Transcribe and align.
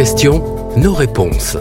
questions, 0.00 0.42
nos 0.78 0.94
réponses. 0.94 1.58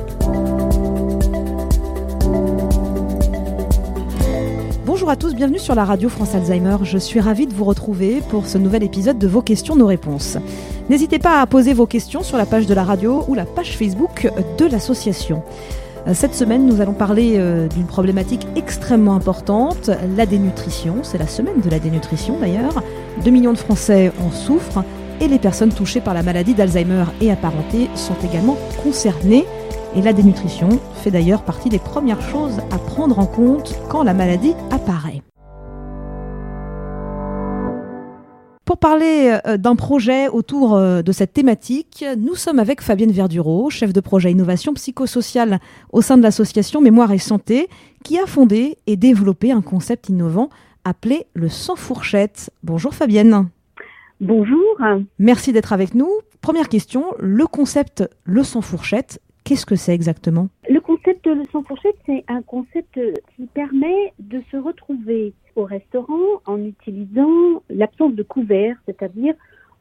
Bonjour 4.86 5.10
à 5.10 5.18
tous, 5.18 5.36
bienvenue 5.36 5.60
sur 5.60 5.76
la 5.76 5.84
radio 5.84 6.08
France 6.08 6.34
Alzheimer. 6.36 6.78
Je 6.84 6.98
suis 6.98 7.20
ravie 7.20 7.48
de 7.48 7.54
vous 7.54 7.66
retrouver 7.66 8.22
pour 8.30 8.46
ce 8.46 8.58
nouvel 8.58 8.84
épisode 8.84 9.20
de 9.20 9.28
Vos 9.28 9.42
questions, 9.42 9.76
nos 9.76 9.88
réponses. 9.88 10.38
N'hésitez 10.90 11.20
pas 11.20 11.42
à 11.42 11.48
poser 11.48 11.74
vos 11.74 11.86
questions 11.86 12.24
sur 12.24 12.38
la 12.38 12.46
page 12.46 12.66
de 12.66 12.74
la 12.74 12.86
radio 12.86 13.26
ou 13.28 13.36
la 13.36 13.44
page 13.44 13.78
Facebook 13.78 14.32
de 14.58 14.66
l'association. 14.66 15.44
Euh, 16.08 16.14
cette 16.14 16.34
semaine, 16.34 16.66
nous 16.66 16.80
allons 16.80 16.94
parler 16.94 17.34
euh, 17.36 17.68
d'une 17.68 17.88
problématique 17.88 18.48
extrêmement 18.56 19.16
importante, 19.16 19.92
la 20.16 20.26
dénutrition. 20.26 21.00
C'est 21.04 21.18
la 21.18 21.28
semaine 21.28 21.60
de 21.62 21.70
la 21.70 21.80
dénutrition 21.80 22.38
d'ailleurs. 22.40 22.84
2 23.26 23.32
millions 23.32 23.52
de 23.52 23.58
Français 23.58 24.14
en 24.26 24.32
souffrent 24.32 24.86
et 25.22 25.28
les 25.28 25.40
personnes 25.40 25.74
touchées 25.74 26.02
par 26.02 26.14
la 26.14 26.24
maladie 26.24 26.54
d'Alzheimer 26.54 27.06
et 27.22 27.32
apparentées 27.32 27.90
sont 27.96 28.16
également 28.24 28.58
concernées. 28.84 29.46
Et 29.96 30.02
la 30.02 30.14
dénutrition 30.14 30.70
fait 30.96 31.12
d'ailleurs 31.12 31.44
partie 31.44 31.70
des 31.70 31.80
premières 31.80 32.22
choses 32.22 32.60
à 32.72 32.78
prendre 32.78 33.20
en 33.20 33.26
compte 33.26 33.80
quand 33.90 34.04
la 34.04 34.14
maladie 34.14 34.54
apparaît. 34.72 35.22
Pour 38.66 38.78
parler 38.78 39.36
euh, 39.48 39.58
d'un 39.58 39.76
projet 39.76 40.28
autour 40.28 40.76
euh, 40.76 41.02
de 41.02 41.12
cette 41.12 41.34
thématique, 41.34 42.06
nous 42.20 42.36
sommes 42.36 42.60
avec 42.60 42.82
Fabienne 42.82 43.12
Verdureau, 43.12 43.72
chef 43.72 43.94
de 43.94 44.00
projet 44.00 44.32
innovation 44.32 44.76
psychosociale 44.76 45.60
au 45.92 46.04
sein 46.04 46.18
de 46.18 46.22
l'association 46.22 46.80
Mémoire 46.80 47.12
et 47.12 47.18
Santé, 47.18 47.68
qui 48.04 48.20
a 48.20 48.28
fondé 48.28 48.78
et 48.86 48.96
développé 48.96 49.52
un 49.52 49.62
concept 49.62 50.10
innovant 50.10 50.50
appelé 50.86 51.26
le 51.34 51.50
sans 51.50 51.76
fourchette. 51.76 52.52
Bonjour 52.64 52.94
Fabienne. 52.94 53.50
Bonjour. 54.22 54.78
Merci 55.18 55.54
d'être 55.54 55.72
avec 55.72 55.96
nous. 55.96 56.10
Première 56.42 56.68
question, 56.68 57.06
le 57.20 57.48
concept 57.48 58.04
le 58.26 58.44
sans 58.44 58.62
fourchette, 58.62 59.22
qu'est-ce 59.46 59.66
que 59.66 59.78
c'est 59.78 59.94
exactement? 59.94 60.50
Le 60.70 60.82
concept 60.82 61.26
le 61.26 61.46
sans 61.46 61.64
fourchette, 61.64 61.96
c'est 62.06 62.26
un 62.28 62.42
concept 62.42 63.00
qui 63.36 63.46
permet 63.48 64.14
de 64.20 64.42
se 64.52 64.58
retrouver 64.58 65.34
au 65.56 65.64
restaurant 65.64 66.42
en 66.46 66.62
utilisant 66.62 67.64
l'absence 67.70 68.14
de 68.14 68.24
couvert, 68.24 68.76
c'est-à-dire 68.86 69.36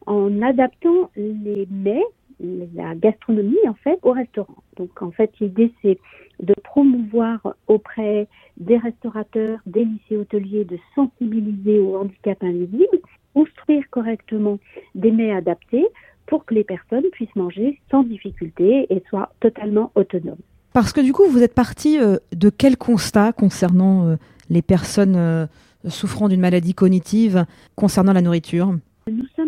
en 0.06 0.40
adaptant 0.40 1.10
les 1.16 1.66
mets, 1.68 2.04
la 2.40 2.94
gastronomie 2.94 3.56
en 3.66 3.74
fait, 3.74 3.98
au 4.02 4.12
restaurant. 4.12 4.62
Donc 4.76 5.02
en 5.02 5.10
fait, 5.10 5.32
l'idée 5.40 5.72
c'est 5.82 5.98
de 6.40 6.54
promouvoir 6.62 7.56
auprès 7.66 8.28
des 8.56 8.76
restaurateurs, 8.76 9.58
des 9.66 9.84
lycées 9.84 10.16
hôteliers, 10.16 10.64
de 10.64 10.78
sensibiliser 10.94 11.80
au 11.80 11.96
handicap 11.96 12.40
invisible 12.44 13.00
construire 13.38 13.84
correctement 13.90 14.58
des 14.96 15.12
mets 15.12 15.32
adaptés 15.32 15.86
pour 16.26 16.44
que 16.44 16.54
les 16.54 16.64
personnes 16.64 17.04
puissent 17.12 17.36
manger 17.36 17.80
sans 17.88 18.02
difficulté 18.02 18.86
et 18.90 19.02
soient 19.08 19.30
totalement 19.38 19.92
autonomes. 19.94 20.42
Parce 20.72 20.92
que 20.92 21.00
du 21.00 21.12
coup, 21.12 21.22
vous 21.30 21.42
êtes 21.42 21.54
parti 21.54 21.98
euh, 21.98 22.16
de 22.34 22.50
quel 22.50 22.76
constat 22.76 23.32
concernant 23.32 24.06
euh, 24.06 24.16
les 24.50 24.60
personnes 24.60 25.14
euh, 25.16 25.46
souffrant 25.86 26.28
d'une 26.28 26.40
maladie 26.40 26.74
cognitive 26.74 27.46
concernant 27.76 28.12
la 28.12 28.22
nourriture? 28.22 28.74
Nous 29.10 29.26
sommes 29.36 29.47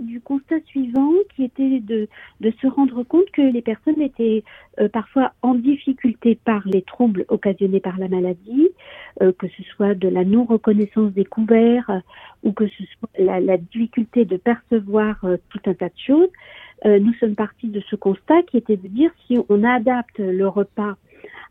du 0.00 0.20
constat 0.20 0.60
suivant 0.66 1.12
qui 1.34 1.44
était 1.44 1.80
de, 1.80 2.08
de 2.40 2.52
se 2.60 2.66
rendre 2.66 3.02
compte 3.02 3.30
que 3.32 3.42
les 3.42 3.62
personnes 3.62 4.00
étaient 4.00 4.44
euh, 4.80 4.88
parfois 4.88 5.32
en 5.42 5.54
difficulté 5.54 6.38
par 6.44 6.62
les 6.66 6.82
troubles 6.82 7.24
occasionnés 7.28 7.80
par 7.80 7.98
la 7.98 8.08
maladie, 8.08 8.68
euh, 9.22 9.32
que 9.32 9.46
ce 9.48 9.62
soit 9.74 9.94
de 9.94 10.08
la 10.08 10.24
non-reconnaissance 10.24 11.12
des 11.12 11.24
couverts 11.24 11.90
euh, 11.90 12.00
ou 12.42 12.52
que 12.52 12.66
ce 12.66 12.84
soit 12.84 13.10
la, 13.18 13.40
la 13.40 13.56
difficulté 13.56 14.24
de 14.24 14.36
percevoir 14.36 15.24
tout 15.50 15.60
un 15.66 15.74
tas 15.74 15.88
de 15.88 15.98
choses. 16.06 16.30
nous 16.84 17.12
sommes 17.14 17.34
partis 17.34 17.68
de 17.68 17.80
ce 17.90 17.96
constat 17.96 18.42
qui 18.42 18.56
était 18.58 18.76
de 18.76 18.88
dire 18.88 19.10
si 19.26 19.38
on 19.48 19.64
adapte 19.64 20.18
le 20.18 20.46
repas 20.46 20.94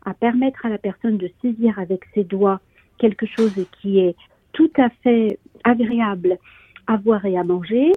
à 0.06 0.14
permettre 0.14 0.64
à 0.64 0.70
la 0.70 0.78
personne 0.78 1.18
de 1.18 1.30
saisir 1.42 1.78
avec 1.78 2.00
ses 2.14 2.24
doigts 2.24 2.60
quelque 2.98 3.26
chose 3.26 3.54
qui 3.80 4.00
est 4.00 4.16
tout 4.52 4.70
à 4.78 4.88
fait 5.02 5.38
agréable 5.64 6.38
à 6.86 6.96
voir 6.96 7.24
et 7.26 7.36
à 7.36 7.44
manger, 7.44 7.92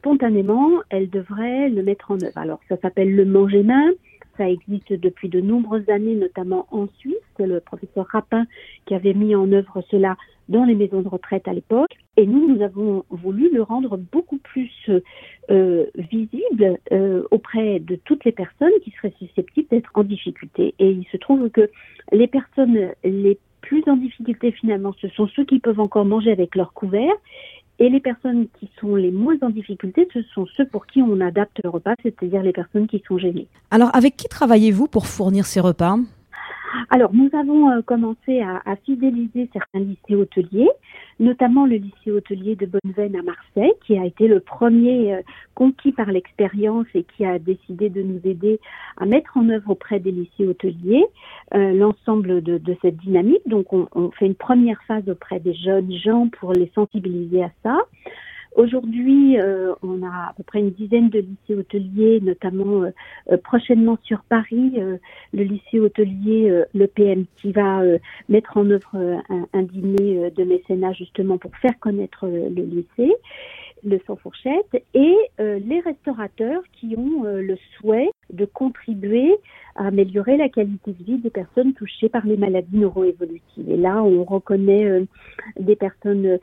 spontanément, 0.00 0.70
elle 0.88 1.10
devrait 1.10 1.68
le 1.68 1.82
mettre 1.82 2.10
en 2.10 2.20
œuvre. 2.22 2.36
Alors, 2.38 2.60
ça 2.68 2.76
s'appelle 2.78 3.14
le 3.14 3.24
manger 3.24 3.62
main. 3.62 3.90
Ça 4.38 4.48
existe 4.48 4.92
depuis 4.94 5.28
de 5.28 5.40
nombreuses 5.40 5.88
années, 5.90 6.14
notamment 6.14 6.66
en 6.70 6.88
Suisse. 6.98 7.16
C'est 7.36 7.46
le 7.46 7.60
professeur 7.60 8.06
Rapin 8.06 8.46
qui 8.86 8.94
avait 8.94 9.12
mis 9.12 9.34
en 9.34 9.52
œuvre 9.52 9.82
cela 9.90 10.16
dans 10.48 10.64
les 10.64 10.74
maisons 10.74 11.02
de 11.02 11.08
retraite 11.08 11.46
à 11.46 11.52
l'époque. 11.52 11.92
Et 12.16 12.26
nous, 12.26 12.48
nous 12.48 12.62
avons 12.62 13.04
voulu 13.10 13.50
le 13.52 13.62
rendre 13.62 13.98
beaucoup 13.98 14.38
plus 14.38 14.70
euh, 15.50 15.86
visible 15.94 16.78
euh, 16.92 17.22
auprès 17.30 17.80
de 17.80 17.96
toutes 17.96 18.24
les 18.24 18.32
personnes 18.32 18.72
qui 18.82 18.90
seraient 18.92 19.14
susceptibles 19.18 19.68
d'être 19.68 19.90
en 19.94 20.04
difficulté. 20.04 20.74
Et 20.78 20.90
il 20.90 21.06
se 21.12 21.18
trouve 21.18 21.50
que 21.50 21.70
les 22.12 22.26
personnes 22.26 22.92
les 23.04 23.38
plus 23.60 23.84
en 23.86 23.96
difficulté 23.96 24.52
finalement, 24.52 24.94
ce 25.00 25.08
sont 25.08 25.28
ceux 25.28 25.44
qui 25.44 25.60
peuvent 25.60 25.80
encore 25.80 26.04
manger 26.04 26.32
avec 26.32 26.56
leur 26.56 26.72
couvert 26.72 27.12
et 27.80 27.88
les 27.88 28.00
personnes 28.00 28.46
qui 28.60 28.70
sont 28.78 28.94
les 28.94 29.10
moins 29.10 29.36
en 29.40 29.48
difficulté, 29.48 30.06
ce 30.12 30.22
sont 30.34 30.46
ceux 30.56 30.66
pour 30.66 30.86
qui 30.86 31.00
on 31.00 31.18
adapte 31.20 31.60
le 31.64 31.70
repas, 31.70 31.94
c'est-à-dire 32.02 32.42
les 32.42 32.52
personnes 32.52 32.86
qui 32.86 33.02
sont 33.08 33.18
gênées. 33.18 33.48
Alors, 33.70 33.90
avec 33.96 34.16
qui 34.16 34.28
travaillez-vous 34.28 34.86
pour 34.86 35.06
fournir 35.06 35.46
ces 35.46 35.60
repas? 35.60 35.96
Alors, 36.90 37.12
nous 37.14 37.30
avons 37.32 37.70
euh, 37.70 37.80
commencé 37.82 38.42
à, 38.42 38.60
à, 38.70 38.76
fidéliser 38.76 39.48
certains 39.52 39.80
lycées 39.80 40.14
hôteliers, 40.14 40.68
notamment 41.18 41.66
le 41.66 41.76
lycée 41.76 42.10
hôtelier 42.10 42.56
de 42.56 42.66
Bonneveine 42.66 43.16
à 43.16 43.22
Marseille, 43.22 43.72
qui 43.86 43.98
a 43.98 44.04
été 44.04 44.28
le 44.28 44.40
premier 44.40 45.14
euh, 45.14 45.22
conquis 45.54 45.92
par 45.92 46.06
l'expérience 46.06 46.86
et 46.94 47.04
qui 47.04 47.24
a 47.24 47.38
décidé 47.38 47.88
de 47.88 48.02
nous 48.02 48.20
aider 48.24 48.60
à 48.96 49.06
mettre 49.06 49.36
en 49.36 49.48
œuvre 49.48 49.70
auprès 49.70 50.00
des 50.00 50.12
lycées 50.12 50.46
hôteliers 50.46 51.04
euh, 51.54 51.72
l'ensemble 51.72 52.42
de, 52.42 52.60
cette 52.82 52.96
dynamique. 52.98 53.42
Donc, 53.46 53.72
on, 53.72 53.88
on, 53.92 54.10
fait 54.10 54.26
une 54.26 54.34
première 54.34 54.80
phase 54.84 55.08
auprès 55.08 55.40
des 55.40 55.54
jeunes 55.54 55.92
gens 55.92 56.28
pour 56.38 56.52
les 56.52 56.70
sensibiliser 56.74 57.42
à 57.42 57.50
ça. 57.62 57.78
Aujourd'hui, 58.56 59.38
euh, 59.38 59.74
on 59.82 60.02
a 60.02 60.30
à 60.30 60.32
peu 60.36 60.42
près 60.42 60.58
une 60.58 60.70
dizaine 60.70 61.08
de 61.08 61.20
lycées 61.20 61.54
hôteliers, 61.54 62.20
notamment 62.20 62.82
euh, 62.82 62.90
euh 63.30 63.36
prochainement 63.36 63.96
sur 64.02 64.22
Paris, 64.28 64.78
le 65.32 65.42
lycée 65.42 65.78
hôtelier, 65.78 66.64
le 66.74 66.86
PM, 66.86 67.26
qui 67.36 67.52
va 67.52 67.82
mettre 68.28 68.56
en 68.56 68.68
œuvre 68.70 69.22
un, 69.52 69.62
dîner 69.62 70.30
de 70.30 70.44
mécénat 70.44 70.92
justement 70.92 71.38
pour 71.38 71.56
faire 71.56 71.78
connaître 71.78 72.26
le 72.26 72.62
lycée 72.62 73.14
le 73.84 74.00
sans 74.06 74.16
fourchette, 74.16 74.84
et 74.94 75.16
euh, 75.40 75.58
les 75.58 75.80
restaurateurs 75.80 76.62
qui 76.72 76.94
ont 76.96 77.24
euh, 77.24 77.40
le 77.42 77.56
souhait 77.76 78.10
de 78.32 78.44
contribuer 78.44 79.34
à 79.76 79.86
améliorer 79.86 80.36
la 80.36 80.48
qualité 80.48 80.92
de 80.92 81.04
vie 81.04 81.18
des 81.18 81.30
personnes 81.30 81.72
touchées 81.74 82.08
par 82.08 82.26
les 82.26 82.36
maladies 82.36 82.78
neuroévolutives. 82.78 83.70
Et 83.70 83.76
là, 83.76 84.02
on 84.02 84.24
reconnaît 84.24 84.84
euh, 84.84 85.04
des 85.58 85.76
personnes 85.76 86.38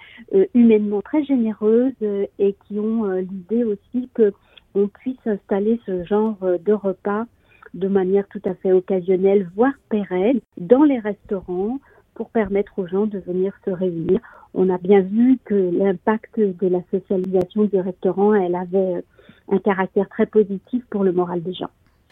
humainement 0.53 1.01
très 1.01 1.23
généreuses 1.23 1.93
et 2.39 2.55
qui 2.67 2.79
ont 2.79 3.05
l'idée 3.11 3.63
aussi 3.63 4.09
que 4.13 4.33
on 4.75 4.87
puisse 4.87 5.25
installer 5.25 5.79
ce 5.85 6.03
genre 6.03 6.37
de 6.41 6.73
repas 6.73 7.25
de 7.73 7.87
manière 7.87 8.27
tout 8.27 8.41
à 8.45 8.53
fait 8.55 8.71
occasionnelle, 8.71 9.49
voire 9.55 9.73
pérenne, 9.89 10.39
dans 10.57 10.83
les 10.83 10.99
restaurants 10.99 11.79
pour 12.17 12.29
permettre 12.31 12.79
aux 12.79 12.87
gens 12.87 13.05
de 13.05 13.19
venir 13.19 13.53
se 13.63 13.69
réunir. 13.69 14.19
On 14.59 14.69
a 14.69 14.79
bien 14.79 15.01
vu 15.01 15.37
que 15.45 15.53
l'impact 15.53 16.39
de 16.39 16.67
la 16.67 16.79
socialisation 16.89 17.65
du 17.65 17.79
restaurant, 17.79 18.33
elle 18.33 18.55
avait 18.55 19.03
un 19.49 19.59
caractère 19.59 20.09
très 20.09 20.25
positif 20.25 20.83
pour 20.89 21.03
le 21.03 21.11
moral 21.11 21.43
des 21.43 21.53
gens. 21.53 21.69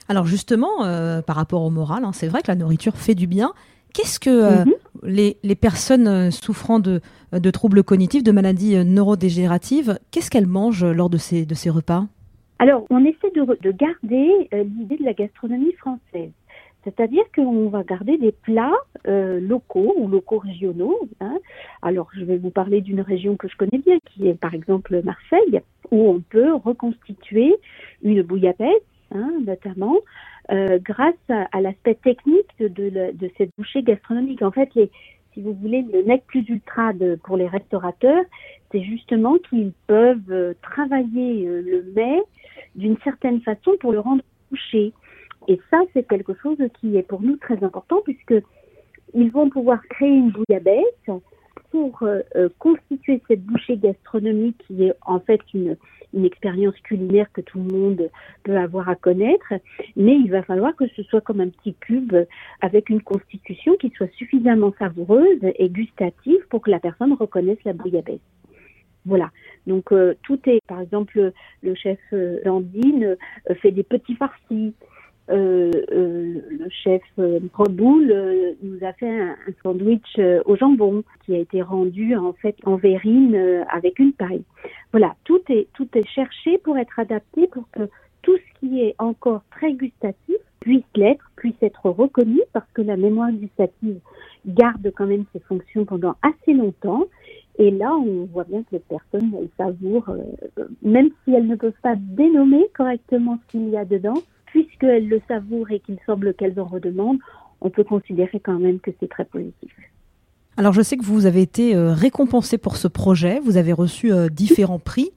Alors 0.09 0.27
justement, 0.27 0.85
euh, 0.85 1.23
par 1.23 1.35
rapport 1.37 1.63
au 1.63 1.71
moral, 1.71 2.05
hein, 2.05 2.11
c'est 2.13 2.27
vrai 2.27 2.43
que 2.43 2.49
la 2.49 2.55
nourriture 2.55 2.95
fait 2.95 3.15
du 3.15 3.25
bien. 3.25 3.51
Qu'est-ce 3.95 4.19
que 4.19 4.29
euh, 4.29 4.63
mm 4.63 4.69
-hmm. 4.69 4.73
les, 5.17 5.37
les, 5.49 5.55
personnes 5.55 6.07
euh, 6.07 6.29
souffrant 6.29 6.79
de, 6.79 7.01
de, 7.45 7.51
troubles 7.51 7.83
cognitifs, 7.83 8.23
de 8.23 8.31
maladies 8.31 8.75
neurodégénératives, 8.85 9.97
qu'est-ce 10.11 10.29
qu'elles 10.29 10.51
mangent 10.59 10.85
lors 10.99 11.09
de 11.09 11.17
ces, 11.17 11.45
de 11.51 11.55
ces 11.55 11.71
repas? 11.71 12.03
Alors, 12.59 12.85
on 12.89 13.03
essaie 13.03 13.31
de, 13.35 13.43
de 13.61 13.71
garder 13.71 14.29
euh, 14.53 14.63
l'idée 14.63 14.97
de 14.97 15.03
la 15.03 15.13
gastronomie 15.13 15.73
française. 15.73 16.31
C'est-à-dire 16.85 17.23
qu'on 17.33 17.67
va 17.67 17.83
garder 17.83 18.17
des 18.17 18.31
plats 18.31 18.77
euh, 19.07 19.39
locaux 19.39 19.95
ou 19.97 20.07
locaux 20.07 20.37
régionaux. 20.37 21.09
Hein. 21.19 21.39
Alors, 21.81 22.09
je 22.13 22.23
vais 22.23 22.37
vous 22.37 22.51
parler 22.51 22.81
d'une 22.81 23.01
région 23.01 23.35
que 23.35 23.47
je 23.47 23.57
connais 23.57 23.79
bien, 23.79 23.97
qui 24.05 24.27
est 24.27 24.39
par 24.39 24.53
exemple 24.53 25.01
Marseille, 25.03 25.61
où 25.91 26.09
on 26.09 26.21
peut 26.21 26.53
reconstituer 26.53 27.55
une 28.03 28.21
bouillabaisse, 28.21 28.83
hein, 29.11 29.31
notamment, 29.45 29.95
euh, 30.51 30.77
grâce 30.79 31.15
à, 31.29 31.59
l'aspect 31.59 31.95
technique 31.95 32.55
de, 32.59 33.11
cette 33.35 33.49
bouchée 33.57 33.81
gastronomique. 33.81 34.43
En 34.43 34.51
fait, 34.51 34.69
si 35.33 35.41
vous 35.41 35.53
voulez, 35.55 35.83
le 35.91 36.03
nec 36.03 36.23
plus 36.27 36.47
ultra 36.47 36.91
pour 37.23 37.35
les 37.35 37.47
restaurateurs, 37.47 38.23
c'est 38.71 38.83
justement 38.83 39.37
qu'ils 39.49 39.73
peuvent 39.87 40.19
euh, 40.29 40.53
travailler 40.61 41.45
le 41.45 41.83
mets 41.95 42.21
d'une 42.75 42.97
certaine 43.03 43.41
façon 43.41 43.71
pour 43.79 43.91
le 43.91 43.99
rendre 43.99 44.21
bouché. 44.51 44.93
Et 45.47 45.59
ça, 45.69 45.81
c'est 45.93 46.07
quelque 46.07 46.33
chose 46.35 46.57
qui 46.79 46.97
est 46.97 47.03
pour 47.03 47.21
nous 47.21 47.37
très 47.37 47.63
important 47.63 48.01
puisque 48.03 48.33
ils 49.13 49.31
vont 49.31 49.49
pouvoir 49.49 49.81
créer 49.87 50.09
une 50.09 50.31
bouillabaisse 50.31 51.09
pour 51.71 52.03
euh, 52.03 52.21
euh, 52.35 52.49
constituer 52.59 53.21
cette 53.27 53.43
bouchée 53.43 53.77
gastronomique 53.77 54.57
qui 54.65 54.85
est 54.85 54.93
en 55.05 55.19
fait 55.19 55.41
une, 55.53 55.75
expérience 56.23 56.75
culinaire 56.85 57.29
que 57.33 57.41
tout 57.41 57.57
le 57.57 57.65
monde 57.65 58.09
peut 58.43 58.55
avoir 58.55 58.87
à 58.87 58.95
connaître, 58.95 59.51
mais 59.97 60.15
il 60.15 60.31
va 60.31 60.43
falloir 60.43 60.73
que 60.73 60.87
ce 60.95 61.03
soit 61.03 61.19
comme 61.19 61.41
un 61.41 61.49
petit 61.49 61.73
cube 61.73 62.15
avec 62.61 62.89
une 62.89 63.01
constitution 63.01 63.75
qui 63.75 63.89
soit 63.89 64.09
suffisamment 64.15 64.73
savoureuse 64.79 65.41
et 65.43 65.67
gustative 65.67 66.39
pour 66.49 66.61
que 66.61 66.71
la 66.71 66.79
personne 66.79 67.11
reconnaisse 67.11 67.61
la 67.65 67.73
bouillabaisse. 67.73 68.21
Voilà. 69.05 69.29
Donc 69.67 69.91
euh, 69.91 70.13
tout 70.23 70.39
est, 70.45 70.65
par 70.67 70.79
exemple, 70.79 71.33
le 71.61 71.75
chef 71.75 71.99
Landine 72.45 73.17
fait 73.61 73.71
des 73.71 73.83
petits 73.83 74.15
farcis. 74.15 74.73
Euh, 75.31 75.71
euh, 75.91 76.39
le 76.51 76.69
chef 76.69 77.01
euh, 77.17 77.39
Reboul 77.53 78.11
euh, 78.11 78.53
nous 78.61 78.77
a 78.85 78.93
fait 78.93 79.09
un, 79.09 79.31
un 79.31 79.53
sandwich 79.63 80.19
au 80.45 80.55
jambon 80.55 81.03
qui 81.25 81.33
a 81.33 81.39
été 81.39 81.63
rendu 81.63 82.15
en 82.15 82.33
fait 82.33 82.55
en 82.63 82.75
verrine 82.75 83.35
avec 83.69 83.97
une 83.97 84.13
paille. 84.13 84.43
Voilà, 84.91 85.15
tout 85.23 85.41
est 85.49 85.67
tout 85.73 85.87
est 85.95 86.07
cherché 86.07 86.59
pour 86.59 86.77
être 86.77 86.99
adapté 86.99 87.47
pour 87.47 87.67
que 87.71 87.89
tout 88.21 88.37
ce 88.37 88.59
qui 88.59 88.81
est 88.81 88.95
encore 88.99 89.41
très 89.49 89.73
gustatif 89.73 90.35
puisse 90.59 90.83
l'être, 90.95 91.31
puisse 91.35 91.61
être 91.61 91.89
reconnu 91.89 92.41
parce 92.53 92.69
que 92.73 92.83
la 92.83 92.95
mémoire 92.97 93.31
gustative 93.31 93.99
garde 94.45 94.91
quand 94.95 95.07
même 95.07 95.25
ses 95.33 95.39
fonctions 95.39 95.85
pendant 95.85 96.15
assez 96.21 96.53
longtemps. 96.53 97.05
Et 97.57 97.71
là, 97.71 97.95
on 97.95 98.25
voit 98.25 98.43
bien 98.43 98.63
que 98.63 98.73
les 98.73 98.79
personnes, 98.79 99.33
elles 99.39 99.49
savourent, 99.57 100.13
même 100.81 101.09
si 101.23 101.33
elles 101.33 101.47
ne 101.47 101.55
peuvent 101.55 101.71
pas 101.81 101.95
dénommer 101.95 102.65
correctement 102.75 103.37
ce 103.41 103.51
qu'il 103.51 103.69
y 103.69 103.77
a 103.77 103.85
dedans, 103.85 104.21
puisqu'elles 104.55 105.09
le 105.09 105.21
savourent 105.27 105.69
et 105.71 105.79
qu'il 105.79 105.97
semble 106.05 106.33
qu'elles 106.33 106.59
en 106.59 106.65
redemandent, 106.65 107.19
on 107.59 107.69
peut 107.69 107.83
considérer 107.83 108.39
quand 108.39 108.57
même 108.57 108.79
que 108.79 108.91
c'est 108.99 109.09
très 109.09 109.25
positif. 109.25 109.73
Alors 110.55 110.71
je 110.71 110.81
sais 110.81 110.95
que 110.95 111.03
vous 111.03 111.25
avez 111.25 111.41
été 111.41 111.75
euh, 111.75 111.91
récompensé 111.91 112.57
pour 112.57 112.77
ce 112.77 112.87
projet, 112.87 113.41
vous 113.41 113.57
avez 113.57 113.73
reçu 113.73 114.13
euh, 114.13 114.29
différents 114.29 114.79
prix. 114.79 115.11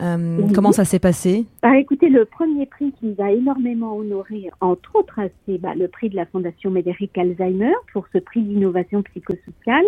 Euh, 0.00 0.38
oui. 0.40 0.52
Comment 0.54 0.72
ça 0.72 0.86
s'est 0.86 1.00
passé? 1.00 1.44
Bah, 1.62 1.76
Écoutez, 1.76 2.08
le 2.08 2.24
premier 2.24 2.64
prix 2.64 2.92
qui 2.92 3.06
nous 3.06 3.22
a 3.22 3.30
énormément 3.30 3.96
honoré, 3.96 4.48
entre 4.60 4.96
autres, 4.96 5.20
c'est 5.44 5.58
bah, 5.58 5.74
le 5.74 5.88
prix 5.88 6.08
de 6.08 6.16
la 6.16 6.24
Fondation 6.24 6.70
Médéric 6.70 7.18
Alzheimer 7.18 7.72
pour 7.92 8.06
ce 8.12 8.18
prix 8.18 8.40
d'innovation 8.40 9.02
psychosociale 9.02 9.84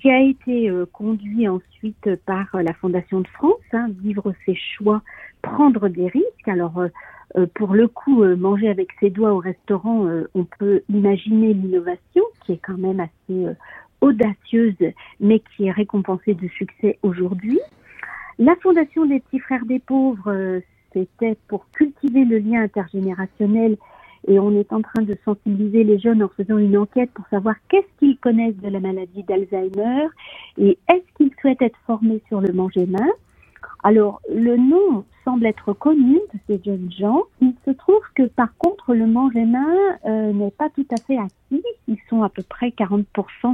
qui 0.00 0.10
a 0.10 0.20
été 0.20 0.70
euh, 0.70 0.86
conduit 0.92 1.48
ensuite 1.48 2.16
par 2.24 2.46
euh, 2.54 2.62
la 2.62 2.72
Fondation 2.72 3.20
de 3.20 3.28
France, 3.28 3.60
hein, 3.72 3.88
vivre 4.02 4.32
ses 4.46 4.54
choix, 4.54 5.02
prendre 5.42 5.88
des 5.88 6.06
risques. 6.06 6.48
Alors 6.48 6.80
euh, 7.36 7.46
pour 7.54 7.74
le 7.74 7.88
coup, 7.88 8.22
euh, 8.22 8.36
manger 8.36 8.68
avec 8.68 8.88
ses 9.00 9.10
doigts 9.10 9.32
au 9.32 9.38
restaurant, 9.38 10.06
euh, 10.06 10.28
on 10.34 10.44
peut 10.44 10.82
imaginer 10.88 11.54
l'innovation 11.54 12.22
qui 12.44 12.52
est 12.52 12.60
quand 12.62 12.76
même 12.76 13.00
assez 13.00 13.46
audacieuse, 14.00 14.74
mais 15.20 15.40
qui 15.40 15.66
est 15.66 15.70
récompensée 15.70 16.34
de 16.34 16.48
succès 16.48 16.98
aujourd'hui. 17.02 17.60
La 18.38 18.56
Fondation 18.56 19.06
des 19.06 19.20
petits 19.20 19.38
frères 19.38 19.64
des 19.64 19.78
pauvres, 19.78 20.60
c'était 20.92 21.36
pour 21.48 21.66
cultiver 21.70 22.24
le 22.24 22.38
lien 22.38 22.62
intergénérationnel 22.62 23.76
et 24.26 24.38
on 24.38 24.58
est 24.58 24.72
en 24.72 24.82
train 24.82 25.02
de 25.02 25.16
sensibiliser 25.24 25.84
les 25.84 25.98
jeunes 25.98 26.22
en 26.22 26.28
faisant 26.28 26.58
une 26.58 26.76
enquête 26.76 27.10
pour 27.12 27.26
savoir 27.28 27.54
qu'est-ce 27.68 27.98
qu'ils 27.98 28.18
connaissent 28.18 28.56
de 28.56 28.68
la 28.68 28.80
maladie 28.80 29.22
d'Alzheimer 29.22 30.08
et 30.58 30.78
est-ce 30.88 31.16
qu'ils 31.16 31.32
souhaitent 31.40 31.62
être 31.62 31.78
formés 31.86 32.22
sur 32.28 32.40
le 32.40 32.52
manger 32.52 32.86
main. 32.86 33.08
Alors, 33.84 34.20
le 34.32 34.56
nom 34.56 35.04
semble 35.24 35.46
être 35.46 35.72
connu 35.72 36.14
de 36.14 36.38
ces 36.46 36.62
jeunes 36.64 36.90
gens. 36.92 37.22
Il 37.40 37.54
se 37.64 37.70
trouve 37.72 38.02
que 38.14 38.24
par 38.24 38.56
contre, 38.56 38.94
le 38.94 39.06
manger 39.06 39.44
main 39.44 39.74
euh, 40.04 40.32
n'est 40.32 40.52
pas 40.52 40.68
tout 40.70 40.86
à 40.92 40.96
fait 41.00 41.18
acquis. 41.18 41.64
Ils 41.88 41.98
sont 42.08 42.22
à 42.22 42.28
peu 42.28 42.42
près 42.42 42.68
40% 42.68 43.04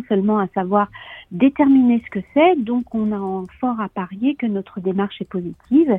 seulement 0.06 0.38
à 0.38 0.46
savoir 0.48 0.88
déterminer 1.30 2.02
ce 2.04 2.10
que 2.10 2.24
c'est. 2.34 2.56
Donc, 2.56 2.94
on 2.94 3.12
a 3.12 3.44
fort 3.60 3.80
à 3.80 3.88
parier 3.88 4.34
que 4.34 4.46
notre 4.46 4.80
démarche 4.80 5.20
est 5.20 5.28
positive. 5.28 5.98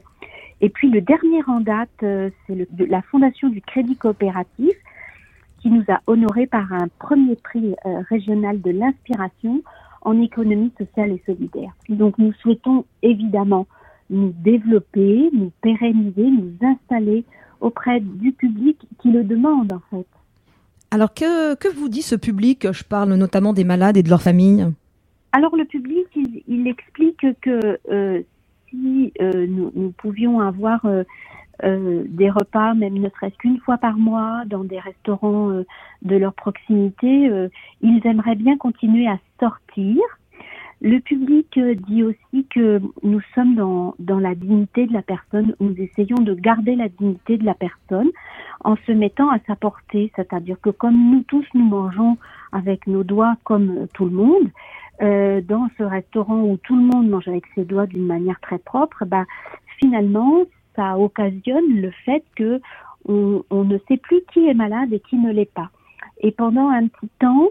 Et 0.62 0.70
puis, 0.70 0.90
le 0.90 1.02
dernier 1.02 1.42
en 1.48 1.60
date, 1.60 1.90
euh, 2.04 2.30
c'est 2.46 2.68
la 2.78 3.02
Fondation 3.02 3.50
du 3.50 3.62
Crédit 3.62 3.96
Coopératif 3.96 4.76
qui 5.60 5.70
nous 5.70 5.84
a 5.90 6.02
honoré 6.08 6.46
par 6.48 6.72
un 6.72 6.88
premier 7.00 7.36
prix 7.36 7.76
euh, 7.86 8.02
régional 8.10 8.62
de 8.62 8.72
l'inspiration 8.72 9.62
en 10.02 10.22
économie 10.22 10.72
sociale 10.78 11.12
et 11.12 11.22
solidaire. 11.26 11.72
Donc, 11.90 12.18
nous 12.18 12.32
souhaitons 12.34 12.86
évidemment 13.02 13.68
nous 14.10 14.34
développer, 14.38 15.30
nous 15.34 15.52
pérenniser, 15.62 16.30
nous 16.30 16.54
installer 16.62 17.26
auprès 17.62 18.00
du 18.00 18.32
public 18.32 18.78
qui 19.00 19.12
le 19.12 19.24
demande 19.24 19.74
en 19.74 19.82
fait. 19.90 20.08
Alors 20.92 21.14
que, 21.14 21.56
que 21.56 21.68
vous 21.68 21.90
dit 21.90 22.02
ce 22.02 22.16
public? 22.16 22.72
Je 22.72 22.84
parle 22.84 23.14
notamment 23.14 23.54
des 23.54 23.64
malades 23.64 23.98
et 23.98 24.04
de 24.04 24.10
leurs 24.10 24.22
familles. 24.22 24.68
Alors 25.32 25.56
le 25.56 25.66
public, 25.66 26.08
il, 26.16 26.42
il 26.48 26.68
explique 26.68 27.26
que 27.42 27.80
euh, 27.92 28.22
si 28.70 29.14
euh, 29.22 29.46
nous, 29.48 29.72
nous, 29.76 29.92
pouvions 29.92 30.40
avoir 30.40 30.84
euh, 30.86 31.04
des 32.08 32.30
repas, 32.32 32.74
même 32.74 32.98
ne 32.98 33.10
serait-ce 33.10 33.38
qu'une 33.38 33.60
fois 33.60 33.78
par 33.78 33.98
mois, 33.98 34.44
dans 34.48 34.64
des 34.64 34.80
restaurants 34.80 35.52
de 36.02 36.16
leur 36.16 36.34
proximité, 36.34 37.30
ils 37.82 38.02
aimeraient 38.08 38.36
bien 38.36 38.58
continuer 38.58 39.08
à 39.08 39.20
sortir 39.40 40.02
le 40.82 41.00
public 41.00 41.60
dit 41.88 42.04
aussi 42.04 42.46
que 42.50 42.80
nous 43.04 43.22
sommes 43.36 43.56
dans, 43.56 43.96
dans 44.00 44.20
la 44.20 44.34
dignité 44.34 44.86
de 44.88 44.94
la 44.94 45.02
personne, 45.02 45.54
nous 45.60 45.76
essayons 45.78 46.18
de 46.18 46.34
garder 46.34 46.76
la 46.76 46.88
dignité 46.88 47.38
de 47.38 47.46
la 47.46 47.54
personne 47.54 48.10
en 48.64 48.76
se 48.88 48.92
mettant 48.92 49.30
à 49.30 49.40
sa 49.46 49.56
portée, 49.56 50.12
c'est-à-dire 50.16 50.58
que 50.62 50.70
comme 50.70 51.12
nous 51.12 51.24
tous 51.24 51.46
nous 51.54 51.66
mangeons 51.66 52.18
avec 52.52 52.88
nos 52.88 53.04
doigts 53.04 53.36
comme 53.44 53.88
tout 53.94 54.06
le 54.06 54.12
monde, 54.12 54.50
euh, 55.02 55.42
dans 55.42 55.70
ce 55.78 55.84
restaurant 55.84 56.42
où 56.42 56.58
tout 56.58 56.76
le 56.76 56.84
monde 56.84 57.10
mange 57.10 57.28
avec 57.28 57.44
ses 57.56 57.66
doigts 57.66 57.86
d'une 57.86 58.06
manière 58.06 58.40
très 58.42 58.58
propre, 58.58 59.06
bah, 59.06 59.26
finalement, 59.80 60.44
ça 60.76 60.98
occasionne 60.98 61.82
le 61.82 61.92
fait 62.06 62.24
que 62.36 62.62
on, 63.06 63.44
on 63.50 63.64
ne 63.64 63.78
sait 63.88 63.98
plus 63.98 64.22
qui 64.32 64.48
est 64.48 64.54
malade 64.54 64.94
et 64.94 65.00
qui 65.00 65.18
ne 65.18 65.32
l'est 65.32 65.52
pas. 65.54 65.70
Et 66.22 66.32
pendant 66.32 66.70
un 66.70 66.88
petit 66.88 67.10
temps, 67.20 67.50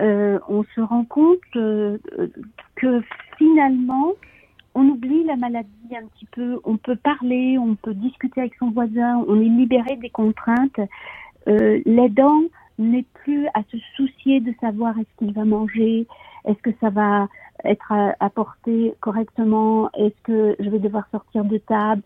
euh, 0.00 0.38
on 0.48 0.64
se 0.74 0.80
rend 0.80 1.04
compte 1.04 1.38
euh, 1.56 1.98
que 2.76 3.02
finalement, 3.38 4.12
on 4.74 4.88
oublie 4.88 5.24
la 5.24 5.36
maladie 5.36 5.96
un 5.96 6.06
petit 6.06 6.26
peu. 6.26 6.60
On 6.64 6.76
peut 6.76 6.96
parler, 6.96 7.58
on 7.58 7.74
peut 7.74 7.94
discuter 7.94 8.40
avec 8.40 8.54
son 8.58 8.70
voisin, 8.70 9.24
on 9.26 9.40
est 9.40 9.48
libéré 9.48 9.96
des 9.96 10.10
contraintes. 10.10 10.80
Euh, 11.48 11.80
L'aidant 11.86 12.42
n'est 12.78 13.06
plus 13.24 13.46
à 13.54 13.62
se 13.70 13.78
soucier 13.96 14.40
de 14.40 14.52
savoir 14.60 14.98
est-ce 14.98 15.18
qu'il 15.18 15.32
va 15.32 15.44
manger, 15.44 16.06
est-ce 16.44 16.58
que 16.58 16.70
ça 16.80 16.90
va 16.90 17.28
être 17.64 17.92
apporté 18.20 18.94
correctement, 19.00 19.90
est-ce 19.94 20.22
que 20.22 20.56
je 20.60 20.68
vais 20.68 20.78
devoir 20.78 21.08
sortir 21.10 21.44
de 21.44 21.58
table, 21.58 22.02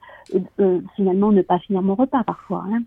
euh, 0.61 0.81
finalement 0.94 1.32
ne 1.32 1.43
pas 1.43 1.59
finir 1.59 1.83
mon 1.83 1.97
repas 1.97 2.23
parfois, 2.23 2.64
hein, 2.71 2.83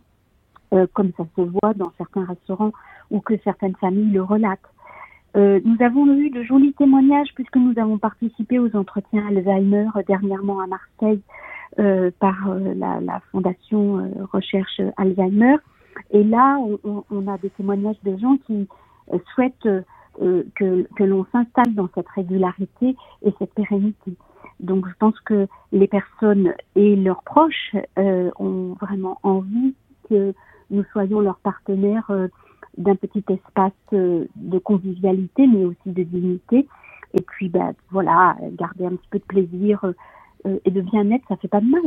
euh, 0.74 0.88
comme 0.94 1.12
ça 1.18 1.26
se 1.36 1.42
voit 1.42 1.74
dans 1.76 1.92
certains 1.98 2.24
restaurants 2.24 2.72
ou 3.12 3.20
que 3.20 3.38
certaines 3.44 3.76
familles 3.76 4.12
le 4.12 4.24
relatent. 4.24 4.73
Euh, 5.36 5.60
nous 5.66 5.84
avons 5.84 6.06
eu 6.14 6.30
de 6.30 6.44
jolis 6.44 6.74
témoignages 6.74 7.30
puisque 7.34 7.56
nous 7.56 7.74
avons 7.78 7.98
participé 7.98 8.60
aux 8.60 8.76
entretiens 8.76 9.26
Alzheimer 9.28 9.88
dernièrement 10.08 10.60
à 10.60 10.68
Marseille 10.68 11.22
euh, 11.80 12.12
par 12.20 12.50
euh, 12.50 12.76
la, 12.76 13.02
la, 13.02 13.20
Fondation 13.32 13.98
euh, 13.98 14.26
Recherche 14.32 14.80
Alzheimer. 14.96 15.56
Et 16.12 16.24
là, 16.24 16.60
on, 16.84 17.04
on, 17.10 17.28
a 17.28 17.40
des 17.40 17.50
témoignages 17.50 18.02
de 18.04 18.16
gens 18.18 18.38
qui 18.46 18.68
euh, 19.12 19.18
souhaitent 19.34 19.68
que, 20.56 20.88
que 20.96 21.04
l'on 21.04 21.26
s'installe 21.32 21.74
dans 21.74 21.90
cette 21.96 22.08
régularité 22.10 22.96
et 23.24 23.34
cette 23.40 23.52
pérennité. 23.56 24.14
Donc, 24.60 24.88
je 24.88 24.94
pense 25.00 25.20
que 25.22 25.48
les 25.72 25.88
personnes 25.88 26.54
et 26.76 26.96
leurs 26.96 27.24
proches 27.24 27.76
ont 27.98 28.78
vraiment 28.80 29.18
envie 29.24 29.74
que 30.08 30.36
nous 30.70 30.84
soyons 30.92 31.20
leurs 31.20 31.40
partenaires 31.40 32.12
d'un 32.78 32.96
petit 32.96 33.24
espace 33.30 33.72
euh, 33.94 34.26
de 34.36 34.60
convivialité, 34.60 35.48
mais 35.48 35.66
aussi 35.66 35.78
de 35.86 36.04
dignité. 36.04 36.68
Et 37.14 37.22
puis, 37.22 37.50
ben, 37.50 37.74
voilà, 37.92 38.36
garder 38.58 38.86
un 38.86 38.96
petit 38.96 39.08
peu 39.12 39.20
de 39.20 39.24
plaisir 39.24 39.84
euh, 40.46 40.60
et 40.66 40.72
de 40.72 40.82
bien-être, 40.82 41.24
ça 41.28 41.36
fait 41.38 41.48
pas 41.48 41.62
de 41.62 41.68
mal. 41.68 41.82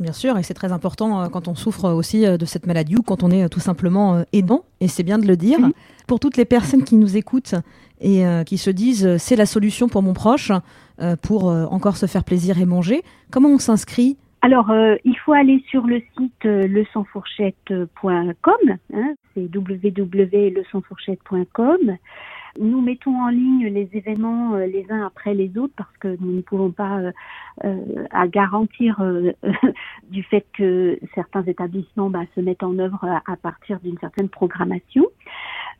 Bien 0.00 0.12
sûr, 0.12 0.36
et 0.38 0.42
c'est 0.42 0.54
très 0.54 0.72
important 0.72 1.22
euh, 1.22 1.28
quand 1.28 1.46
on 1.46 1.54
souffre 1.54 1.90
aussi 1.90 2.22
de 2.22 2.44
cette 2.46 2.66
maladie 2.66 2.96
ou 2.96 3.02
quand 3.02 3.22
on 3.22 3.30
est 3.30 3.48
tout 3.48 3.60
simplement 3.60 4.24
aidant, 4.32 4.64
et 4.80 4.88
c'est 4.88 5.02
bien 5.04 5.18
de 5.18 5.26
le 5.26 5.36
dire. 5.36 5.58
Pour 6.06 6.20
toutes 6.20 6.36
les 6.36 6.44
personnes 6.44 6.84
qui 6.84 6.96
nous 6.96 7.16
écoutent 7.16 7.54
et 8.00 8.24
qui 8.44 8.58
se 8.58 8.68
disent 8.68 9.16
c'est 9.16 9.36
la 9.36 9.46
solution 9.46 9.88
pour 9.88 10.02
mon 10.02 10.12
proche, 10.12 10.52
pour 11.22 11.44
encore 11.46 11.96
se 11.96 12.04
faire 12.04 12.24
plaisir 12.24 12.58
et 12.58 12.66
manger, 12.66 13.02
comment 13.30 13.48
on 13.48 13.58
s'inscrit 13.58 14.18
alors, 14.44 14.70
euh, 14.70 14.96
il 15.04 15.16
faut 15.20 15.32
aller 15.32 15.64
sur 15.70 15.86
le 15.86 16.02
site 16.18 16.44
euh, 16.44 16.68
hein, 18.92 19.14
c'est 19.32 19.48
www.lesansfourchette.com. 19.56 21.96
Nous 22.60 22.80
mettons 22.82 23.22
en 23.22 23.28
ligne 23.28 23.68
les 23.68 23.88
événements 23.94 24.56
euh, 24.56 24.66
les 24.66 24.84
uns 24.90 25.06
après 25.06 25.32
les 25.32 25.56
autres 25.56 25.72
parce 25.78 25.96
que 25.96 26.18
nous 26.20 26.32
ne 26.32 26.42
pouvons 26.42 26.72
pas 26.72 27.00
euh, 27.64 28.04
garantir 28.26 29.02
du 30.10 30.22
fait 30.22 30.44
que 30.52 30.98
certains 31.14 31.44
établissements 31.44 32.10
bah, 32.10 32.24
se 32.34 32.42
mettent 32.42 32.64
en 32.64 32.78
œuvre 32.78 33.22
à 33.24 33.36
partir 33.36 33.80
d'une 33.80 33.96
certaine 33.96 34.28
programmation. 34.28 35.06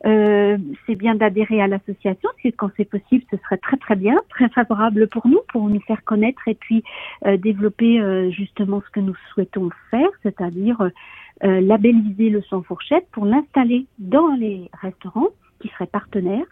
Euh, 0.07 0.59
c'est 0.87 0.97
bien 0.97 1.15
d'adhérer 1.15 1.63
à 1.63 1.67
l'association, 1.67 2.29
que 2.43 2.49
quand 2.51 2.71
c'est 2.77 2.85
possible, 2.85 3.25
ce 3.31 3.37
serait 3.39 3.57
très 3.57 3.77
très 3.77 3.97
bien, 3.97 4.17
très 4.29 4.49
favorable 4.51 5.09
pour 5.09 5.27
nous, 5.27 5.41
pour 5.49 5.69
nous 5.69 5.81
faire 5.81 6.05
connaître 6.05 6.47
et 6.47 6.55
puis 6.55 6.83
euh, 7.27 7.37
développer 7.37 8.01
euh, 8.01 8.31
justement 8.31 8.83
ce 8.87 8.91
que 8.91 9.01
nous 9.01 9.15
souhaitons 9.33 9.71
faire, 9.91 10.09
c'est-à-dire 10.23 10.91
euh, 11.43 11.61
labelliser 11.61 12.31
le 12.31 12.43
sans 12.43 12.63
fourchette 12.63 13.07
pour 13.13 13.25
l'installer 13.25 13.87
dans 13.99 14.29
les 14.39 14.71
restaurants 14.81 15.29
qui 15.61 15.69
seraient 15.69 15.87
partenaires 15.87 16.47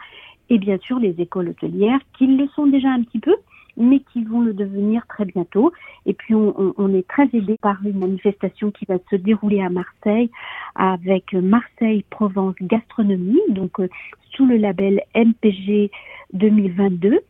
et 0.49 0.59
bien 0.59 0.79
sûr 0.79 0.99
les 0.99 1.15
écoles 1.19 1.51
hôtelières 1.51 2.01
qui 2.17 2.27
le 2.27 2.49
sont 2.49 2.67
déjà 2.67 2.91
un 2.91 3.03
petit 3.03 3.21
peu, 3.21 3.35
mais 3.76 4.00
qui 4.12 4.25
vont 4.25 4.41
le 4.41 4.52
devenir 4.52 5.07
très 5.07 5.25
bientôt. 5.25 5.73
Et 6.07 6.14
puis 6.14 6.35
on, 6.35 6.95
est 6.95 7.07
très 7.07 7.29
aidé 7.33 7.57
par 7.61 7.76
une 7.85 7.99
manifestation 7.99 8.71
qui 8.71 8.85
va 8.87 8.97
se 9.11 9.17
dérouler 9.17 9.61
à 9.61 9.71
Marseille 9.71 10.31
avec 10.75 11.33
Marseille 11.33 12.05
Provence 12.11 12.55
Gastronomie, 12.61 13.41
donc 13.49 13.81
euh, 13.81 13.88
sous 14.31 14.47
le 14.47 14.57
label 14.57 15.02
MPG 15.14 15.91
2022. 16.33 17.21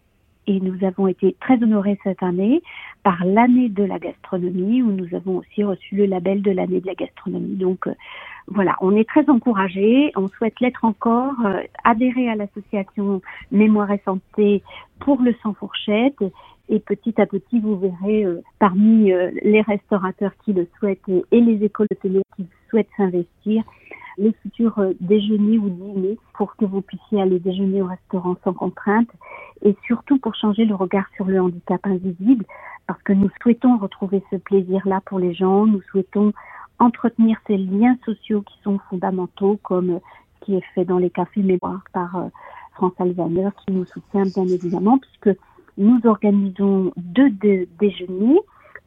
Et 0.47 0.61
nous 0.61 0.85
avons 0.85 1.07
été 1.07 1.37
très 1.41 1.63
honorés 1.63 1.99
cette 2.03 2.23
année 2.23 2.63
par 3.03 3.25
l'année 3.25 3.69
de 3.69 3.85
la 3.85 3.99
gastronomie, 3.99 4.83
où 4.83 4.91
nous 4.91 5.15
avons 5.15 5.39
aussi 5.39 5.63
reçu 5.65 5.97
le 5.97 6.07
label 6.07 6.43
de 6.43 6.51
l'année 6.51 6.81
de 6.81 6.87
la 6.87 6.95
gastronomie. 6.95 7.57
Donc 7.57 7.87
euh, 7.87 7.95
voilà, 8.49 8.77
on 8.81 8.97
est 8.97 9.09
très 9.09 9.29
encouragés, 9.31 10.13
on 10.17 10.29
souhaite 10.29 10.59
l'être 10.61 10.85
encore, 10.85 11.35
euh, 11.47 11.63
adhérer 11.85 12.29
à 12.29 12.35
l'association 12.35 13.23
Mémoire 13.51 13.91
et 13.93 14.03
Santé 14.05 14.63
pour 15.01 15.21
le 15.23 15.35
sans 15.43 15.55
fourchette. 15.55 16.23
Et 16.69 16.79
petit 16.79 17.21
à 17.21 17.27
petit, 17.27 17.61
vous 17.61 17.77
verrez 17.77 18.25
euh, 18.25 18.43
parmi 18.59 19.13
euh, 19.13 19.31
les 19.43 19.61
restaurateurs 19.61 20.33
qui 20.45 20.53
le 20.53 20.67
souhaitent 20.79 21.01
et, 21.09 21.41
les 21.41 21.65
écoles 21.65 21.89
hôtelières 21.91 22.23
qui 22.37 22.47
souhaitent 22.71 22.89
s'investir, 22.97 23.63
les 24.19 24.33
futurs 24.43 24.79
euh, 24.79 24.93
déjeuners 25.01 25.59
ou 25.59 25.69
dîners 25.69 26.19
pour 26.35 26.57
que 26.57 26.65
vous 26.65 26.83
puissiez 26.83 27.21
aller 27.21 27.39
déjeuner 27.39 27.83
au 27.83 27.87
restaurant 27.87 28.37
sans 28.45 28.53
contrainte 28.53 29.09
et 29.63 29.77
surtout 29.87 30.19
pour 30.19 30.35
changer 30.35 30.65
le 30.65 30.75
regard 30.75 31.07
sur 31.17 31.25
le 31.25 31.41
handicap 31.41 31.81
invisible 31.85 32.45
parce 32.87 33.03
que 33.03 33.13
nous 33.13 33.31
souhaitons 33.41 33.79
retrouver 33.79 34.23
ce 34.31 34.37
plaisir-là 34.37 35.01
pour 35.07 35.19
les 35.19 35.35
gens, 35.35 35.67
nous 35.67 35.83
souhaitons 35.83 36.33
entretenir 36.79 37.39
ces 37.47 37.57
liens 37.57 37.97
sociaux 38.05 38.43
qui 38.43 38.55
sont 38.63 38.79
fondamentaux 38.91 39.59
comme 39.63 40.01
ce 40.41 40.45
qui 40.45 40.57
est 40.57 40.65
fait 40.75 40.85
dans 40.85 40.99
les 40.99 41.11
cafés 41.11 41.43
mémoire 41.43 41.85
par 41.93 42.17
euh, 42.17 42.29
France 42.73 42.95
Alzheimer 42.99 43.51
qui 43.65 43.73
nous 43.73 43.85
soutient 43.85 44.25
bien 44.25 44.47
évidemment 44.47 44.99
puisque 44.99 45.39
nous 45.79 46.01
organisons 46.05 46.93
deux 46.97 47.31
dé 47.31 47.69
déjeuners 47.79 48.41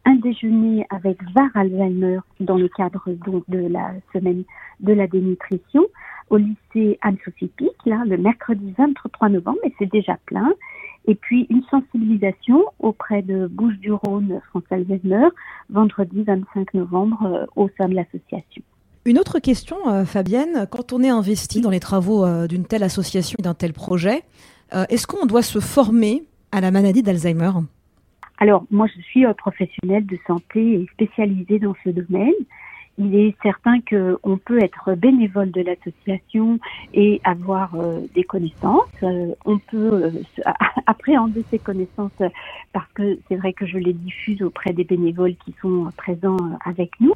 un 0.05 0.15
déjeuner 0.15 0.85
avec 0.89 1.17
VAR 1.33 1.49
Alzheimer 1.55 2.19
dans 2.39 2.57
le 2.57 2.67
cadre 2.67 3.03
de 3.47 3.67
la 3.67 3.91
semaine 4.13 4.43
de 4.79 4.93
la 4.93 5.07
dénutrition 5.07 5.83
au 6.29 6.37
lycée 6.37 6.97
Anne-Sophie 7.01 7.51
Pic, 7.55 7.73
là, 7.85 8.03
le 8.05 8.17
mercredi 8.17 8.73
23 8.77 9.29
novembre, 9.29 9.59
et 9.63 9.73
c'est 9.77 9.91
déjà 9.91 10.17
plein. 10.25 10.53
Et 11.07 11.15
puis 11.15 11.45
une 11.49 11.63
sensibilisation 11.69 12.63
auprès 12.79 13.21
de 13.21 13.47
Bouches 13.47 13.77
du 13.77 13.91
Rhône, 13.91 14.41
France 14.49 14.63
Alzheimer, 14.71 15.27
vendredi 15.69 16.23
25 16.23 16.73
novembre 16.73 17.23
euh, 17.25 17.45
au 17.55 17.69
sein 17.77 17.87
de 17.87 17.93
l'association. 17.93 18.63
Une 19.05 19.19
autre 19.19 19.37
question, 19.37 19.77
euh, 19.87 20.03
Fabienne, 20.03 20.65
quand 20.71 20.93
on 20.93 21.03
est 21.03 21.09
investi 21.09 21.61
dans 21.61 21.69
les 21.69 21.79
travaux 21.79 22.25
euh, 22.25 22.47
d'une 22.47 22.65
telle 22.65 22.81
association, 22.81 23.37
d'un 23.39 23.53
tel 23.53 23.73
projet, 23.73 24.23
est-ce 24.89 25.05
qu'on 25.05 25.27
doit 25.27 25.43
se 25.43 25.59
former 25.59 26.23
à 26.51 26.59
la 26.59 26.71
maladie 26.71 27.03
d'Alzheimer? 27.03 27.51
Alors, 28.37 28.65
moi, 28.69 28.87
je 28.93 29.01
suis 29.01 29.25
euh, 29.25 29.33
professionnelle 29.33 30.05
de 30.05 30.17
santé 30.27 30.81
et 30.81 30.87
spécialisée 30.93 31.59
dans 31.59 31.75
ce 31.83 31.89
domaine. 31.89 32.33
Il 32.97 33.13
est 33.13 33.35
certain 33.43 33.81
qu'on 33.81 34.37
peut 34.37 34.63
être 34.63 34.95
bénévole 34.95 35.51
de 35.51 35.61
l'association 35.61 36.59
et 36.93 37.19
avoir 37.25 37.75
euh, 37.75 37.99
des 38.13 38.23
connaissances. 38.23 38.83
Euh, 39.03 39.33
on 39.43 39.59
peut 39.59 40.11
appréhender 40.85 41.45
ces 41.51 41.59
connaissances 41.59 42.11
parce 42.71 42.91
que 42.93 43.19
c'est 43.27 43.35
vrai 43.35 43.51
que 43.51 43.65
je 43.65 43.77
les 43.77 43.93
diffuse 43.93 44.41
auprès 44.41 44.71
des 44.71 44.85
bénévoles 44.85 45.35
qui 45.43 45.53
sont 45.61 45.91
présents 45.97 46.57
avec 46.63 46.91
nous. 47.01 47.13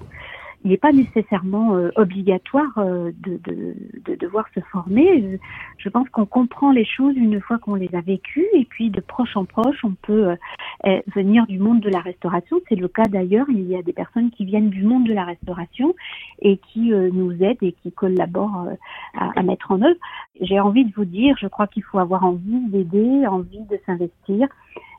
Il 0.63 0.71
n'est 0.71 0.77
pas 0.77 0.91
nécessairement 0.91 1.75
euh, 1.75 1.89
obligatoire 1.95 2.77
euh, 2.77 3.11
de, 3.21 3.39
de, 3.45 3.75
de 4.05 4.15
devoir 4.15 4.45
se 4.53 4.59
former. 4.71 5.39
Je 5.77 5.89
pense 5.89 6.09
qu'on 6.09 6.25
comprend 6.25 6.71
les 6.71 6.85
choses 6.85 7.15
une 7.15 7.39
fois 7.39 7.57
qu'on 7.59 7.75
les 7.75 7.93
a 7.95 8.01
vécues 8.01 8.47
et 8.53 8.65
puis 8.65 8.89
de 8.89 8.99
proche 8.99 9.37
en 9.37 9.45
proche, 9.45 9.77
on 9.83 9.95
peut 10.01 10.29
euh, 10.29 10.35
euh, 10.85 10.99
venir 11.15 11.47
du 11.47 11.59
monde 11.59 11.79
de 11.79 11.89
la 11.89 11.99
restauration. 11.99 12.57
C'est 12.67 12.75
le 12.75 12.87
cas 12.87 13.05
d'ailleurs. 13.05 13.45
Il 13.49 13.67
y 13.69 13.75
a 13.75 13.81
des 13.81 13.93
personnes 13.93 14.31
qui 14.31 14.43
viennent 14.45 14.69
du 14.69 14.83
monde 14.83 15.05
de 15.05 15.13
la 15.13 15.23
restauration 15.23 15.95
et 16.41 16.57
qui 16.57 16.93
euh, 16.93 17.09
nous 17.13 17.31
aident 17.41 17.63
et 17.63 17.71
qui 17.71 17.91
collaborent 17.91 18.67
euh, 18.67 18.75
à, 19.13 19.39
à 19.39 19.43
mettre 19.43 19.71
en 19.71 19.81
œuvre. 19.81 19.99
J'ai 20.41 20.59
envie 20.59 20.85
de 20.85 20.93
vous 20.93 21.05
dire, 21.05 21.35
je 21.39 21.47
crois 21.47 21.67
qu'il 21.67 21.83
faut 21.83 21.99
avoir 21.99 22.25
envie 22.25 22.67
d'aider, 22.67 23.25
envie 23.27 23.63
de 23.69 23.79
s'investir. 23.85 24.47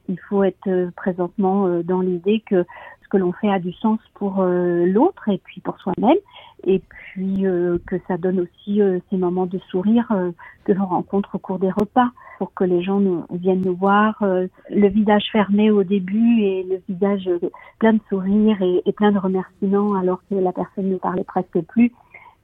Il 0.09 0.19
faut 0.29 0.43
être 0.43 0.69
euh, 0.69 0.91
présentement 0.97 1.69
dans 1.85 2.01
l'idée 2.01 2.43
que 2.47 2.65
que 3.11 3.17
l'on 3.17 3.33
fait 3.33 3.51
a 3.51 3.59
du 3.59 3.73
sens 3.73 3.99
pour 4.15 4.41
euh, 4.41 4.87
l'autre 4.87 5.29
et 5.29 5.39
puis 5.39 5.61
pour 5.61 5.79
soi-même 5.81 6.17
et 6.65 6.81
puis 6.81 7.47
euh, 7.47 7.79
que 7.87 7.97
ça 8.07 8.17
donne 8.17 8.41
aussi 8.41 8.81
euh, 8.81 8.99
ces 9.11 9.17
moments 9.17 9.47
de 9.47 9.59
sourire 9.71 10.07
euh, 10.13 10.31
que 10.65 10.73
l'on 10.73 10.87
rencontre 10.87 11.35
au 11.35 11.39
cours 11.39 11.59
des 11.59 11.71
repas 11.71 12.11
pour 12.39 12.55
que 12.55 12.65
les 12.65 12.83
gens 12.83 13.01
viennent 13.31 13.63
nous 13.63 13.77
voir 13.77 14.17
euh, 14.23 14.47
le 14.71 14.89
visage 14.89 15.25
fermé 15.33 15.71
au 15.71 15.83
début 15.83 16.41
et 16.41 16.63
le 16.65 16.81
visage 16.89 17.29
plein 17.79 17.95
de 17.95 18.01
sourires 18.09 18.61
et, 18.63 18.83
et 18.87 18.93
plein 18.93 19.13
de 19.13 19.19
remerciements 19.19 19.95
alors 19.95 20.21
que 20.31 20.35
la 20.37 20.53
personne 20.53 20.91
ne 20.91 20.97
parlait 20.97 21.25
presque 21.25 21.61
plus. 21.69 21.93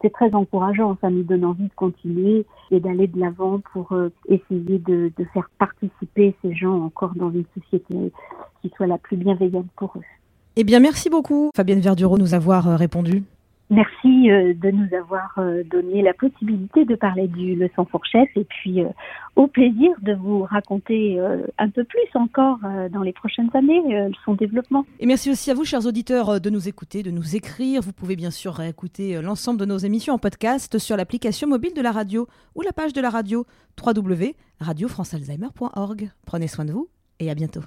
C'est 0.02 0.12
très 0.12 0.34
encourageant, 0.34 0.98
ça 1.00 1.08
nous 1.08 1.22
donne 1.22 1.44
envie 1.46 1.68
de 1.68 1.74
continuer 1.74 2.44
et 2.70 2.80
d'aller 2.80 3.06
de 3.06 3.18
l'avant 3.18 3.60
pour 3.72 3.96
essayer 4.28 4.78
de, 4.78 5.10
de 5.16 5.24
faire 5.32 5.48
participer 5.58 6.36
ces 6.42 6.54
gens 6.54 6.82
encore 6.82 7.14
dans 7.14 7.30
une 7.30 7.46
société 7.58 8.12
qui 8.60 8.68
soit 8.76 8.86
la 8.86 8.98
plus 8.98 9.16
bienveillante 9.16 9.68
pour 9.74 9.94
eux. 9.96 10.25
Eh 10.56 10.64
bien, 10.64 10.80
merci 10.80 11.08
beaucoup, 11.10 11.50
Fabienne 11.54 11.80
Verdureau, 11.80 12.18
nous 12.18 12.34
avoir 12.34 12.66
euh, 12.68 12.76
répondu. 12.76 13.22
Merci 13.68 14.30
euh, 14.30 14.54
de 14.54 14.70
nous 14.70 14.86
avoir 14.96 15.34
euh, 15.38 15.64
donné 15.64 16.00
la 16.00 16.14
possibilité 16.14 16.84
de 16.84 16.94
parler 16.94 17.26
du 17.26 17.56
Le 17.56 17.68
Sans 17.74 17.84
Fourchette 17.84 18.28
et 18.36 18.44
puis 18.44 18.80
euh, 18.80 18.86
au 19.34 19.48
plaisir 19.48 19.90
de 20.02 20.12
vous 20.14 20.44
raconter 20.44 21.18
euh, 21.18 21.44
un 21.58 21.68
peu 21.68 21.82
plus 21.82 22.06
encore 22.14 22.58
euh, 22.64 22.88
dans 22.88 23.02
les 23.02 23.12
prochaines 23.12 23.50
années 23.54 23.82
euh, 23.96 24.08
son 24.24 24.34
développement. 24.34 24.86
Et 25.00 25.06
merci 25.06 25.32
aussi 25.32 25.50
à 25.50 25.54
vous, 25.54 25.64
chers 25.64 25.84
auditeurs, 25.84 26.30
euh, 26.30 26.38
de 26.38 26.48
nous 26.48 26.68
écouter, 26.68 27.02
de 27.02 27.10
nous 27.10 27.34
écrire. 27.34 27.82
Vous 27.82 27.92
pouvez 27.92 28.14
bien 28.14 28.30
sûr 28.30 28.54
réécouter 28.54 29.16
euh, 29.16 29.22
l'ensemble 29.22 29.58
de 29.58 29.64
nos 29.64 29.78
émissions 29.78 30.14
en 30.14 30.18
podcast 30.18 30.78
sur 30.78 30.96
l'application 30.96 31.48
mobile 31.48 31.74
de 31.74 31.82
la 31.82 31.90
radio 31.90 32.28
ou 32.54 32.62
la 32.62 32.70
page 32.72 32.92
de 32.92 33.00
la 33.00 33.10
radio 33.10 33.46
www.radiofrancealzheimer.org. 33.84 36.10
Prenez 36.24 36.46
soin 36.46 36.64
de 36.64 36.72
vous 36.72 36.86
et 37.18 37.32
à 37.32 37.34
bientôt. 37.34 37.62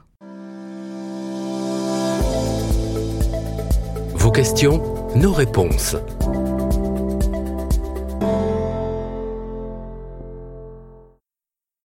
Questions, 4.31 4.81
nos 5.15 5.33
réponses. 5.33 5.95